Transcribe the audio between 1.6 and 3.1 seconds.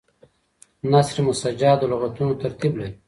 د لغتونو ترتیب لري.